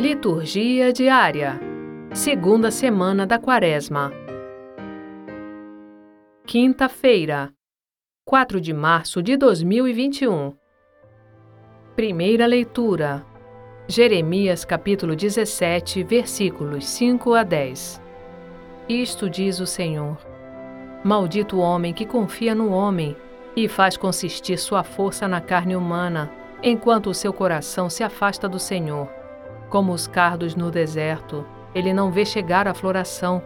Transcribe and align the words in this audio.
Liturgia 0.00 0.94
diária. 0.94 1.60
Segunda 2.14 2.70
semana 2.70 3.26
da 3.26 3.38
Quaresma. 3.38 4.10
Quinta-feira, 6.46 7.52
4 8.24 8.62
de 8.62 8.72
março 8.72 9.22
de 9.22 9.36
2021. 9.36 10.54
Primeira 11.94 12.46
leitura. 12.46 13.26
Jeremias 13.86 14.64
capítulo 14.64 15.14
17, 15.14 16.02
versículos 16.02 16.86
5 16.86 17.34
a 17.34 17.42
10. 17.42 18.00
Isto 18.88 19.28
diz 19.28 19.60
o 19.60 19.66
Senhor: 19.66 20.16
Maldito 21.04 21.58
o 21.58 21.60
homem 21.60 21.92
que 21.92 22.06
confia 22.06 22.54
no 22.54 22.70
homem 22.70 23.14
e 23.54 23.68
faz 23.68 23.98
consistir 23.98 24.56
sua 24.56 24.82
força 24.82 25.28
na 25.28 25.42
carne 25.42 25.76
humana, 25.76 26.32
enquanto 26.62 27.10
o 27.10 27.14
seu 27.14 27.34
coração 27.34 27.90
se 27.90 28.02
afasta 28.02 28.48
do 28.48 28.58
Senhor 28.58 29.19
como 29.70 29.92
os 29.92 30.06
cardos 30.06 30.56
no 30.56 30.70
deserto, 30.70 31.46
ele 31.74 31.94
não 31.94 32.10
vê 32.10 32.26
chegar 32.26 32.66
a 32.66 32.74
floração, 32.74 33.40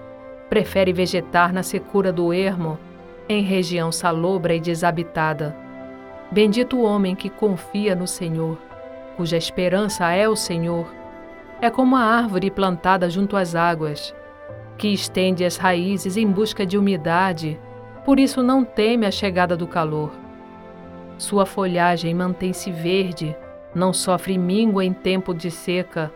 prefere 0.49 0.93
vegetar 0.93 1.53
na 1.53 1.63
secura 1.63 2.11
do 2.11 2.33
ermo, 2.33 2.79
em 3.29 3.43
região 3.43 3.93
salobra 3.93 4.55
e 4.55 4.61
desabitada. 4.61 5.55
Bendito 6.33 6.79
o 6.79 6.83
homem 6.83 7.15
que 7.15 7.29
confia 7.29 7.95
no 7.95 8.07
Senhor, 8.07 8.59
cuja 9.17 9.37
esperança 9.37 10.11
é 10.11 10.27
o 10.27 10.35
Senhor. 10.35 10.87
É 11.61 11.71
como 11.71 11.95
a 11.95 12.03
árvore 12.03 12.51
plantada 12.51 13.09
junto 13.09 13.37
às 13.37 13.55
águas, 13.55 14.15
que 14.79 14.89
estende 14.89 15.45
as 15.45 15.57
raízes 15.57 16.17
em 16.17 16.27
busca 16.27 16.65
de 16.67 16.77
umidade, 16.79 17.61
por 18.05 18.19
isso 18.19 18.43
não 18.43 18.65
teme 18.65 19.07
a 19.07 19.11
chegada 19.11 19.57
do 19.57 19.67
calor. 19.67 20.11
Sua 21.17 21.47
folhagem 21.47 22.13
mantém-se 22.15 22.71
verde, 22.73 23.37
não 23.75 23.93
sofre 23.93 24.39
míngua 24.39 24.85
em 24.85 24.93
tempo 24.93 25.35
de 25.35 25.51
seca 25.51 26.13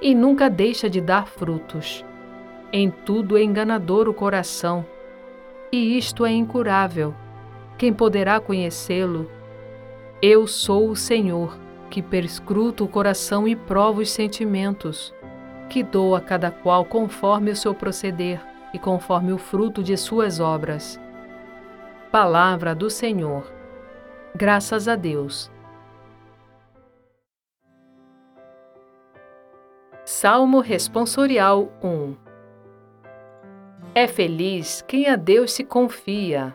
e 0.00 0.14
nunca 0.14 0.48
deixa 0.48 0.88
de 0.88 1.00
dar 1.00 1.26
frutos. 1.26 2.04
Em 2.72 2.90
tudo 2.90 3.36
é 3.36 3.42
enganador 3.42 4.08
o 4.08 4.14
coração, 4.14 4.84
e 5.72 5.96
isto 5.98 6.24
é 6.24 6.30
incurável. 6.30 7.14
Quem 7.76 7.92
poderá 7.92 8.40
conhecê-lo? 8.40 9.30
Eu 10.20 10.46
sou 10.46 10.90
o 10.90 10.96
Senhor, 10.96 11.58
que 11.90 12.02
perscruto 12.02 12.84
o 12.84 12.88
coração 12.88 13.48
e 13.48 13.56
provo 13.56 14.00
os 14.00 14.10
sentimentos, 14.10 15.14
que 15.68 15.82
dou 15.82 16.14
a 16.14 16.20
cada 16.20 16.50
qual 16.50 16.84
conforme 16.84 17.50
o 17.50 17.56
seu 17.56 17.74
proceder 17.74 18.40
e 18.72 18.78
conforme 18.78 19.32
o 19.32 19.38
fruto 19.38 19.82
de 19.82 19.96
suas 19.96 20.40
obras. 20.40 21.00
Palavra 22.10 22.74
do 22.74 22.90
Senhor. 22.90 23.50
Graças 24.34 24.88
a 24.88 24.96
Deus. 24.96 25.50
Salmo 30.10 30.60
Responsorial 30.60 31.70
1 31.84 32.16
É 33.94 34.06
feliz 34.06 34.82
quem 34.88 35.06
a 35.06 35.16
Deus 35.16 35.52
se 35.52 35.62
confia. 35.62 36.54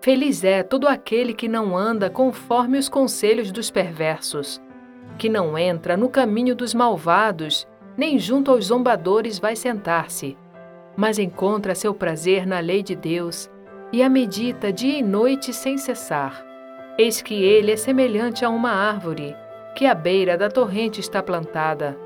Feliz 0.00 0.42
é 0.42 0.62
todo 0.62 0.88
aquele 0.88 1.34
que 1.34 1.46
não 1.46 1.76
anda 1.76 2.08
conforme 2.08 2.78
os 2.78 2.88
conselhos 2.88 3.52
dos 3.52 3.70
perversos, 3.70 4.62
que 5.18 5.28
não 5.28 5.58
entra 5.58 5.94
no 5.94 6.08
caminho 6.08 6.56
dos 6.56 6.72
malvados, 6.72 7.68
nem 7.98 8.18
junto 8.18 8.50
aos 8.50 8.64
zombadores 8.68 9.38
vai 9.38 9.54
sentar-se, 9.54 10.38
mas 10.96 11.18
encontra 11.18 11.74
seu 11.74 11.92
prazer 11.92 12.46
na 12.46 12.60
lei 12.60 12.82
de 12.82 12.96
Deus 12.96 13.50
e 13.92 14.02
a 14.02 14.08
medita 14.08 14.72
dia 14.72 15.00
e 15.00 15.02
noite 15.02 15.52
sem 15.52 15.76
cessar. 15.76 16.42
Eis 16.96 17.20
que 17.20 17.34
ele 17.44 17.72
é 17.72 17.76
semelhante 17.76 18.42
a 18.42 18.48
uma 18.48 18.70
árvore 18.70 19.36
que 19.74 19.86
à 19.86 19.94
beira 19.94 20.36
da 20.36 20.48
torrente 20.48 21.00
está 21.00 21.22
plantada. 21.22 21.96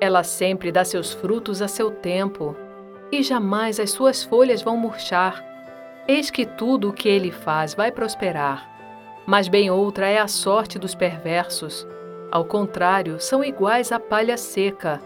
Ela 0.00 0.22
sempre 0.22 0.72
dá 0.72 0.84
seus 0.84 1.12
frutos 1.12 1.60
a 1.60 1.68
seu 1.68 1.90
tempo, 1.90 2.56
e 3.12 3.22
jamais 3.22 3.78
as 3.78 3.90
suas 3.90 4.22
folhas 4.22 4.62
vão 4.62 4.76
murchar. 4.76 5.44
Eis 6.06 6.30
que 6.30 6.46
tudo 6.46 6.88
o 6.88 6.92
que 6.92 7.08
ele 7.08 7.30
faz 7.30 7.74
vai 7.74 7.92
prosperar. 7.92 8.68
Mas 9.26 9.48
bem 9.48 9.70
outra 9.70 10.08
é 10.08 10.18
a 10.18 10.26
sorte 10.26 10.78
dos 10.78 10.94
perversos. 10.94 11.86
Ao 12.30 12.44
contrário, 12.44 13.20
são 13.20 13.44
iguais 13.44 13.92
à 13.92 14.00
palha 14.00 14.36
seca, 14.36 15.00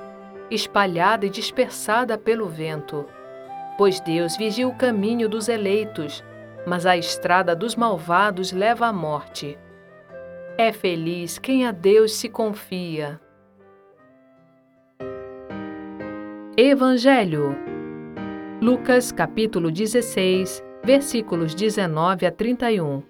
espalhada 0.51 1.27
e 1.27 1.31
dispersada 1.31 2.17
pelo 2.17 2.49
vento. 2.49 3.07
Pois 3.77 4.01
Deus 4.01 4.37
vigia 4.37 4.69
o 4.69 4.75
caminho 4.75 5.29
dos 5.29 5.49
eleitos, 5.49 6.23
mas 6.67 6.87
a 6.87 6.97
estrada 6.97 7.57
dos 7.57 7.75
malvados 7.75 8.53
leva 8.53 8.87
à 8.87 8.93
morte. 8.93 9.59
É 10.57 10.71
feliz 10.71 11.37
quem 11.37 11.67
a 11.67 11.73
Deus 11.73 12.13
se 12.13 12.29
confia. 12.29 13.21
Evangelho 16.57 17.57
Lucas 18.63 19.11
capítulo 19.11 19.69
16, 19.69 20.63
versículos 20.85 21.57
19 21.57 22.25
a 22.25 22.31
31 22.31 23.03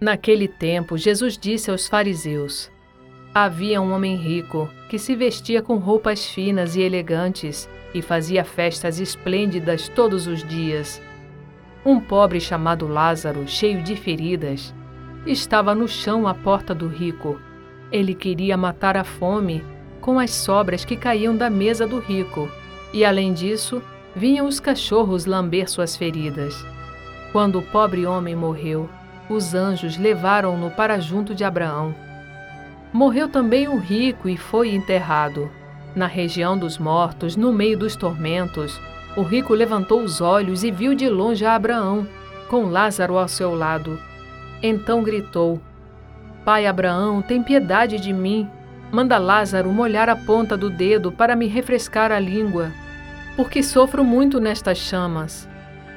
Naquele 0.00 0.46
tempo, 0.46 0.96
Jesus 0.96 1.36
disse 1.36 1.72
aos 1.72 1.88
fariseus: 1.88 2.70
Havia 3.34 3.80
um 3.80 3.92
homem 3.92 4.14
rico 4.14 4.70
que 4.88 4.96
se 4.96 5.16
vestia 5.16 5.60
com 5.60 5.78
roupas 5.78 6.24
finas 6.24 6.76
e 6.76 6.82
elegantes 6.82 7.68
e 7.92 8.00
fazia 8.00 8.44
festas 8.44 9.00
esplêndidas 9.00 9.88
todos 9.88 10.28
os 10.28 10.44
dias. 10.44 11.02
Um 11.84 11.98
pobre 11.98 12.38
chamado 12.38 12.86
Lázaro, 12.86 13.48
cheio 13.48 13.82
de 13.82 13.96
feridas, 13.96 14.72
estava 15.30 15.74
no 15.74 15.86
chão 15.86 16.26
à 16.26 16.34
porta 16.34 16.74
do 16.74 16.88
rico. 16.88 17.40
Ele 17.92 18.14
queria 18.14 18.56
matar 18.56 18.96
a 18.96 19.04
fome 19.04 19.64
com 20.00 20.18
as 20.18 20.30
sobras 20.30 20.84
que 20.84 20.96
caíam 20.96 21.36
da 21.36 21.50
mesa 21.50 21.86
do 21.86 21.98
rico, 21.98 22.48
e 22.92 23.04
além 23.04 23.32
disso, 23.32 23.82
vinham 24.14 24.46
os 24.46 24.58
cachorros 24.58 25.26
lamber 25.26 25.68
suas 25.68 25.96
feridas. 25.96 26.64
Quando 27.32 27.58
o 27.58 27.62
pobre 27.62 28.06
homem 28.06 28.34
morreu, 28.34 28.88
os 29.28 29.54
anjos 29.54 29.98
levaram-no 29.98 30.70
para 30.70 30.98
junto 30.98 31.34
de 31.34 31.44
Abraão. 31.44 31.94
Morreu 32.92 33.28
também 33.28 33.68
o 33.68 33.76
rico 33.76 34.28
e 34.28 34.36
foi 34.36 34.74
enterrado. 34.74 35.50
Na 35.94 36.06
região 36.06 36.56
dos 36.56 36.78
mortos, 36.78 37.36
no 37.36 37.52
meio 37.52 37.78
dos 37.78 37.94
tormentos, 37.94 38.80
o 39.16 39.22
rico 39.22 39.52
levantou 39.52 40.00
os 40.00 40.20
olhos 40.20 40.64
e 40.64 40.70
viu 40.70 40.94
de 40.94 41.08
longe 41.08 41.44
a 41.44 41.54
Abraão, 41.54 42.06
com 42.48 42.64
Lázaro 42.64 43.18
ao 43.18 43.28
seu 43.28 43.54
lado. 43.54 43.98
Então 44.62 45.02
gritou: 45.02 45.60
Pai 46.44 46.66
Abraão, 46.66 47.22
tem 47.22 47.42
piedade 47.42 47.98
de 47.98 48.12
mim. 48.12 48.48
Manda 48.90 49.18
Lázaro 49.18 49.70
molhar 49.70 50.08
a 50.08 50.16
ponta 50.16 50.56
do 50.56 50.70
dedo 50.70 51.12
para 51.12 51.36
me 51.36 51.46
refrescar 51.46 52.10
a 52.10 52.18
língua, 52.18 52.72
porque 53.36 53.62
sofro 53.62 54.02
muito 54.02 54.40
nestas 54.40 54.78
chamas. 54.78 55.48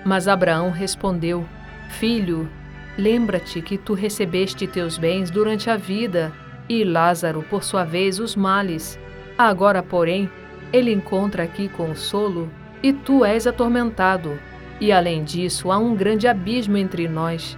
Mas 0.06 0.28
Abraão 0.28 0.70
respondeu: 0.70 1.46
Filho, 1.90 2.50
lembra-te 2.98 3.62
que 3.62 3.78
tu 3.78 3.94
recebeste 3.94 4.68
teus 4.68 4.98
bens 4.98 5.32
durante 5.32 5.70
a 5.70 5.78
vida, 5.78 6.34
e 6.68 6.84
Lázaro, 6.84 7.44
por 7.50 7.64
sua 7.64 7.84
vez, 7.84 8.20
os 8.20 8.36
males. 8.36 9.00
Agora, 9.38 9.82
porém, 9.82 10.30
ele 10.74 10.92
encontra 10.92 11.44
aqui 11.44 11.68
consolo, 11.70 12.50
e 12.84 12.92
tu 12.92 13.24
és 13.24 13.48
atormentado. 13.48 14.38
E 14.80 14.92
além 14.92 15.24
disso, 15.24 15.72
há 15.72 15.78
um 15.78 15.96
grande 15.96 16.28
abismo 16.28 16.76
entre 16.78 17.08
nós. 17.08 17.58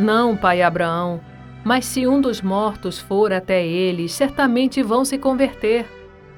não, 0.00 0.36
pai 0.36 0.62
Abraão, 0.62 1.20
mas 1.62 1.84
se 1.84 2.06
um 2.06 2.20
dos 2.20 2.40
mortos 2.40 2.98
for 2.98 3.32
até 3.32 3.64
eles, 3.64 4.12
certamente 4.12 4.82
vão 4.82 5.04
se 5.04 5.18
converter. 5.18 5.86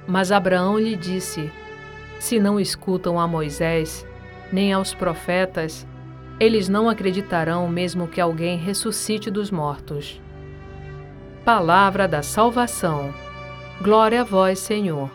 Mas 0.07 0.33
Abraão 0.33 0.79
lhe 0.79 0.97
disse: 0.97 1.51
Se 2.19 2.41
não 2.41 2.59
escutam 2.59 3.21
a 3.21 3.27
Moisés, 3.27 4.07
nem 4.53 4.73
aos 4.73 4.93
profetas, 4.93 5.87
eles 6.41 6.69
não 6.69 6.89
acreditarão 6.89 7.69
mesmo 7.69 8.09
que 8.09 8.21
alguém 8.21 8.59
ressuscite 8.59 9.31
dos 9.31 9.51
mortos. 9.51 10.21
Palavra 11.45 12.09
da 12.09 12.23
Salvação. 12.23 13.15
Glória 13.81 14.23
a 14.23 14.25
vós, 14.25 14.59
Senhor. 14.59 15.11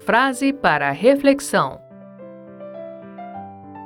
Frase 0.00 0.52
para 0.52 0.90
reflexão. 0.92 1.85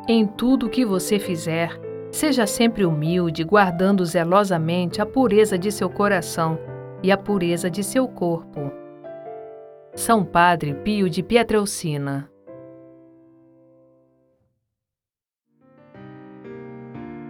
Em 0.09 0.27
tudo 0.27 0.67
o 0.67 0.71
que 0.71 0.85
você 0.85 1.19
fizer, 1.19 1.79
Seja 2.11 2.47
sempre 2.47 2.85
humilde, 2.85 3.45
guardando 3.45 4.05
zelosamente 4.05 5.01
a 5.01 5.07
pureza 5.07 5.57
de 5.57 5.71
seu 5.71 5.89
coração 5.89 6.59
e 7.03 7.13
a 7.13 7.17
pureza 7.17 7.71
de 7.71 7.85
seu 7.85 8.09
corpo. 8.09 8.73
São 9.95 10.25
Padre 10.25 10.75
Pio 10.75 11.09
de 11.09 11.23
Pietrelcina 11.23 12.29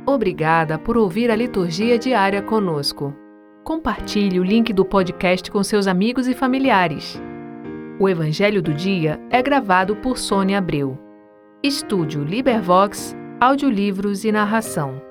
Obrigada 0.06 0.78
por 0.78 0.96
ouvir 0.96 1.30
a 1.30 1.36
liturgia 1.36 1.98
diária 1.98 2.42
conosco. 2.42 3.14
Compartilhe 3.62 4.40
o 4.40 4.44
link 4.44 4.72
do 4.72 4.84
podcast 4.84 5.50
com 5.50 5.62
seus 5.62 5.86
amigos 5.86 6.26
e 6.26 6.34
familiares. 6.34 7.20
O 8.00 8.08
Evangelho 8.08 8.62
do 8.62 8.72
Dia 8.74 9.20
é 9.30 9.40
gravado 9.42 9.94
por 9.96 10.18
Sônia 10.18 10.58
Abreu. 10.58 11.09
Estúdio 11.62 12.24
Libervox, 12.24 13.14
audiolivros 13.38 14.24
e 14.24 14.32
narração. 14.32 15.09